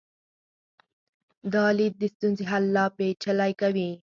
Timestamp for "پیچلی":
2.97-3.51